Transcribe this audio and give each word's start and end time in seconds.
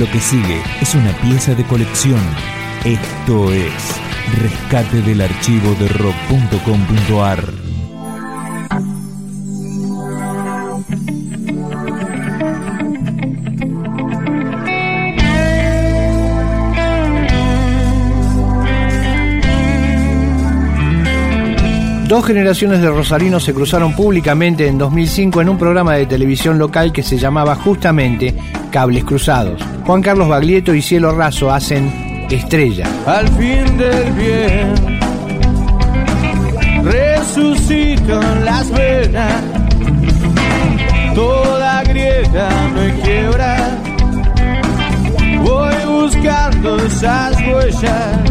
Lo 0.00 0.10
que 0.10 0.18
sigue 0.18 0.62
es 0.80 0.94
una 0.94 1.12
pieza 1.12 1.54
de 1.54 1.62
colección. 1.62 2.18
Esto 2.86 3.52
es 3.52 4.00
Rescate 4.40 5.02
del 5.02 5.20
archivo 5.20 5.74
de 5.74 5.88
rock.com.ar. 5.88 7.44
Dos 22.08 22.24
generaciones 22.24 22.80
de 22.80 22.88
rosarinos 22.88 23.44
se 23.44 23.52
cruzaron 23.52 23.94
públicamente 23.94 24.66
en 24.66 24.78
2005 24.78 25.42
en 25.42 25.50
un 25.50 25.58
programa 25.58 25.96
de 25.96 26.06
televisión 26.06 26.58
local 26.58 26.90
que 26.90 27.02
se 27.02 27.18
llamaba 27.18 27.54
justamente 27.54 28.34
Cables 28.70 29.04
Cruzados. 29.04 29.62
Juan 29.86 30.02
Carlos 30.02 30.28
Baglietto 30.28 30.74
y 30.74 30.82
Cielo 30.82 31.12
Raso 31.12 31.50
hacen 31.50 32.26
Estrella. 32.30 32.86
Al 33.06 33.28
fin 33.28 33.76
del 33.76 34.12
bien 34.12 35.00
resucitan 36.84 38.44
las 38.44 38.70
venas, 38.70 39.42
toda 41.14 41.82
griega 41.84 42.48
me 42.74 43.00
quiebra. 43.02 43.78
Voy 45.42 45.74
buscando 45.86 46.76
esas 46.76 47.36
huellas 47.46 48.29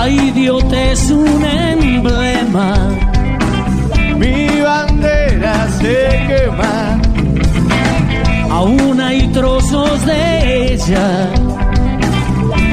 La 0.00 0.08
idiota 0.08 0.92
es 0.92 1.10
un 1.10 1.44
emblema. 1.44 2.72
Mi 4.16 4.48
bandera 4.62 5.68
se 5.78 6.24
quema, 6.26 6.98
Aún 8.50 8.98
hay 8.98 9.28
trozos 9.28 10.06
de 10.06 10.72
ella 10.72 11.28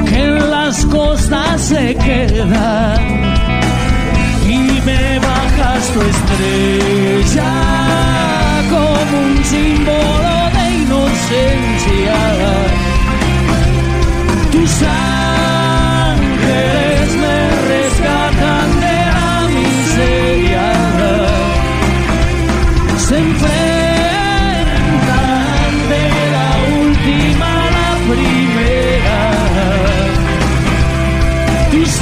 que 0.08 0.24
en 0.24 0.50
las 0.50 0.86
costas 0.86 1.60
se 1.60 1.94
quedan 1.96 3.02
y 4.48 4.80
me 4.86 5.18
bajas 5.18 5.82
tu 5.92 6.00
estrella 6.14 7.52
como 8.70 9.06
un 9.26 9.44
símbolo 9.44 10.34
de 10.56 10.64
inocencia. 10.82 12.16
Se 23.08 23.16
enfrentan 23.16 23.48
de 25.92 26.04
la 26.36 26.48
última 26.84 27.48
a 27.62 27.68
la 27.78 27.90
primera. 28.10 29.20
Tus 31.70 31.92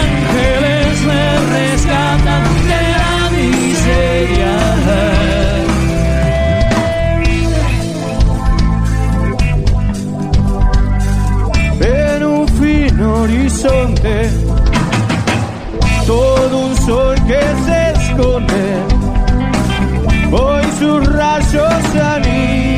ángeles 0.00 0.94
me 1.08 1.24
rescatan 1.56 2.44
de 2.70 2.82
la 2.96 3.12
miseria. 3.36 4.54
en 11.80 12.20
un 12.24 12.48
fino 12.48 13.04
horizonte, 13.22 14.14
todo 16.06 16.54
un 16.66 16.74
sol 16.76 17.14
que 17.26 17.42
se 17.66 17.78
esconde. 17.92 18.95
Sus 20.86 21.04
rayos 21.04 22.75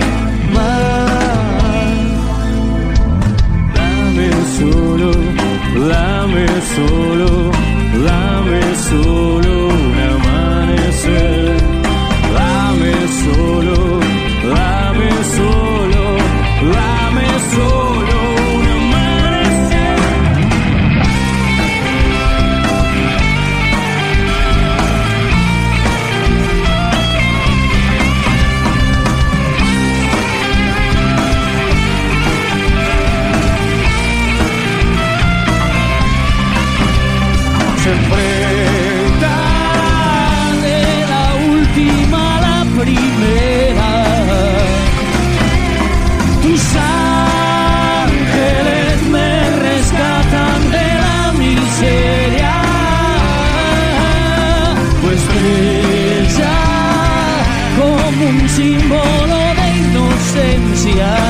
de 40.62 41.06
la 41.08 41.24
última 41.56 42.36
a 42.36 42.40
la 42.40 42.58
primera. 42.78 43.92
Tus 46.42 46.64
ángeles 47.96 48.96
me 49.10 49.30
rescatan 49.66 50.60
de 50.70 50.88
la 51.04 51.32
miseria. 51.32 52.54
Pues 55.02 55.20
brilla 55.34 56.58
como 57.78 58.22
un 58.28 58.48
símbolo 58.48 59.38
de 59.58 59.66
inocencia. 59.78 61.27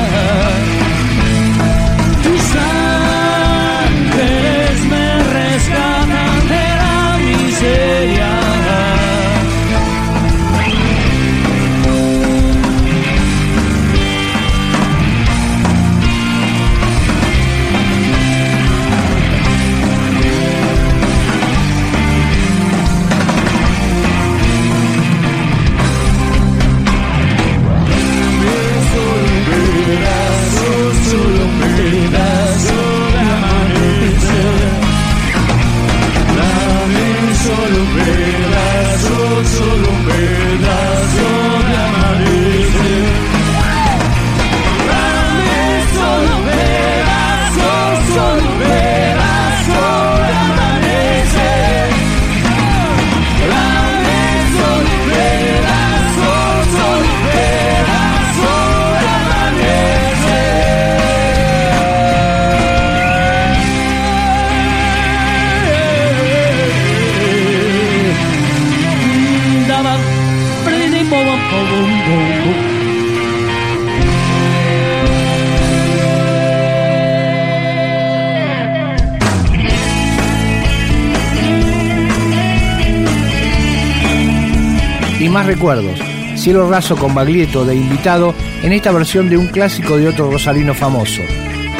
Y 85.29 85.31
más 85.31 85.45
recuerdos. 85.45 85.99
Cielo 86.35 86.69
Raso 86.69 86.95
con 86.95 87.13
Baglietto 87.13 87.65
de 87.65 87.75
invitado 87.75 88.33
en 88.63 88.71
esta 88.73 88.91
versión 88.91 89.29
de 89.29 89.37
un 89.37 89.47
clásico 89.47 89.97
de 89.97 90.07
otro 90.07 90.31
rosarino 90.31 90.73
famoso. 90.73 91.21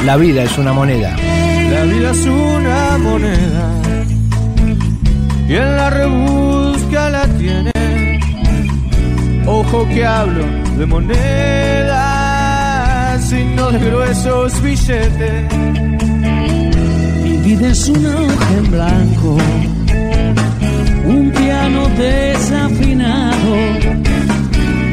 La 0.05 0.17
vida 0.17 0.43
es 0.43 0.57
una 0.57 0.73
moneda. 0.73 1.15
La 1.71 1.83
vida 1.83 2.11
es 2.11 2.25
una 2.25 2.97
moneda. 2.97 3.71
Quien 5.47 5.75
la 5.77 5.89
rebusca 5.89 7.09
la 7.09 7.25
tiene. 7.37 7.71
Ojo 9.45 9.87
que 9.87 10.05
hablo 10.05 10.45
de 10.77 10.85
monedas 10.85 11.89
y 13.31 13.43
no 13.55 13.71
de 13.71 13.79
gruesos 13.79 14.61
billetes. 14.61 15.53
Mi 17.23 17.37
vida 17.37 17.69
es 17.69 17.89
una 17.89 18.15
en 18.57 18.71
blanco, 18.71 19.37
desafinado, 21.99 23.55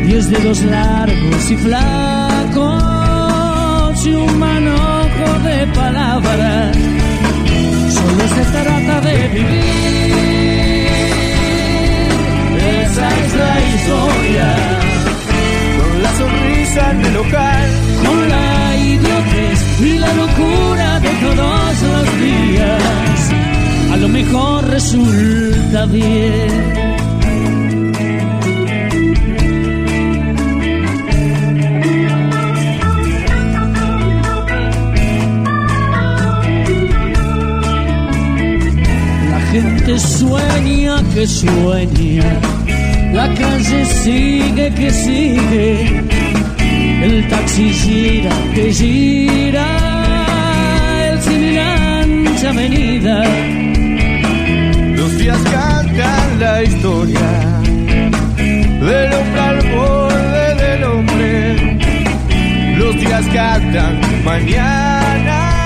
diez 0.07 0.29
dedos 0.29 0.63
largos 0.65 1.51
y 1.51 1.57
flacos 1.57 2.87
y 4.07 4.13
un 4.15 4.39
manojo 4.39 5.29
de 5.45 5.67
palabras. 5.69 6.77
Solo 7.97 8.25
se 8.35 8.45
trata 8.57 9.01
de 9.01 9.29
vivir. 9.29 9.67
Esa 12.83 13.07
es 13.23 13.31
la 13.43 13.55
historia. 13.73 14.49
Con 15.79 16.03
la 16.03 16.13
sonrisa 16.21 16.83
en 16.91 17.01
el 17.07 17.15
local. 17.15 17.69
Con 18.05 18.19
la 18.29 18.77
idiotez 18.77 19.59
y 19.81 19.99
la 19.99 20.13
locura 20.15 21.01
de 21.01 21.11
todos 21.25 21.83
los 21.93 22.07
días. 22.21 23.17
A 23.93 23.97
lo 23.97 24.09
mejor 24.09 24.69
resulta 24.69 25.87
bien. 25.87 26.96
Que 41.17 41.27
sueña, 41.27 42.31
la 43.15 43.27
calle 43.33 43.87
sigue 43.87 44.71
que 44.75 44.91
sigue, 44.91 46.03
el 47.05 47.27
taxi 47.29 47.71
gira 47.71 48.35
que 48.55 48.71
gira, 48.71 49.67
el 51.11 51.23
cine 51.23 51.61
avenida. 52.47 53.25
Los 54.95 55.17
días 55.17 55.41
cantan 55.55 56.39
la 56.39 56.63
historia 56.63 57.29
del 58.37 59.13
hombre 59.19 59.41
al 59.41 59.59
borde 59.75 60.55
del 60.65 60.85
hombre. 60.85 61.79
Los 62.77 62.95
días 63.01 63.25
cantan 63.33 64.01
mañana. 64.23 65.66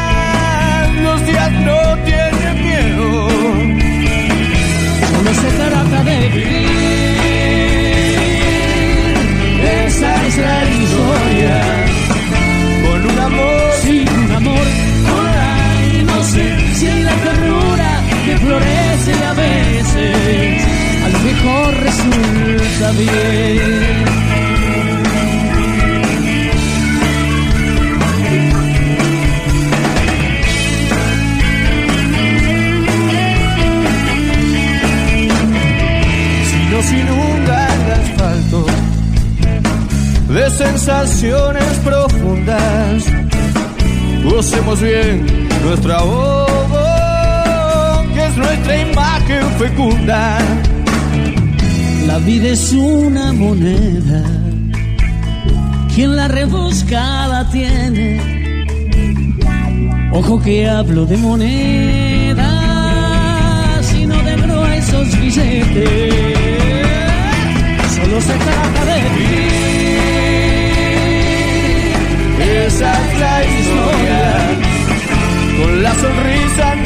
Resulta 21.90 22.90
bien. 22.92 24.04
si 36.50 36.58
nos 36.70 36.92
inunda 36.92 37.68
el 37.74 37.92
asfalto 37.92 38.66
de 40.28 40.50
sensaciones 40.50 41.74
profundas. 41.84 43.04
Gocemos 44.22 44.80
bien 44.80 45.26
nuestra 45.64 46.02
voz, 46.02 46.50
que 48.14 48.26
es 48.26 48.36
nuestra 48.36 48.76
imagen 48.76 49.50
fecunda. 49.58 50.38
La 52.06 52.18
vida 52.18 52.48
es 52.48 52.72
una 52.72 53.32
moneda, 53.32 54.22
quien 55.94 56.16
la 56.16 56.28
rebusca 56.28 57.26
la 57.28 57.48
tiene. 57.50 58.20
Ojo 60.12 60.40
que 60.40 60.68
hablo 60.68 61.06
de 61.06 61.16
monedas 61.16 62.44
y 63.94 64.06
no 64.06 64.16
de 64.22 64.36
gruesos 64.36 65.20
billetes. 65.20 66.14
Solo 67.94 68.20
se 68.20 68.32
trata 68.32 68.84
de 68.86 69.00
vivir. 69.16 69.60
Esa 72.66 72.92
es 72.92 73.18
la 73.20 73.44
historia, 73.44 74.22
con 75.60 75.82
la 75.82 75.94
sonrisa 75.94 76.72
en 76.72 76.82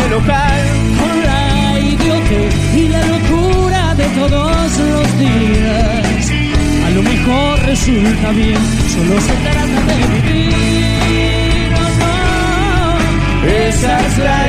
resulta 7.87 8.31
bien, 8.33 8.57
solo 8.89 9.21
se 9.21 9.33
trata 9.35 9.81
de 9.83 9.97
vivir. 10.31 11.73
oh, 11.77 11.89
no. 13.43 13.49
Esa 13.49 14.07
es 14.07 14.19
la 14.19 14.49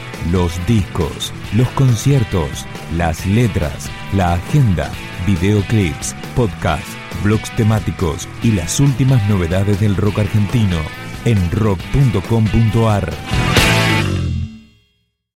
los 0.29 0.53
discos, 0.67 1.33
los 1.53 1.67
conciertos, 1.69 2.65
las 2.95 3.25
letras, 3.25 3.89
la 4.13 4.33
agenda, 4.33 4.91
videoclips, 5.25 6.15
podcasts, 6.35 6.95
blogs 7.23 7.49
temáticos 7.55 8.27
y 8.43 8.51
las 8.51 8.79
últimas 8.79 9.27
novedades 9.29 9.79
del 9.79 9.95
rock 9.95 10.19
argentino 10.19 10.77
en 11.25 11.51
rock.com.ar. 11.51 13.40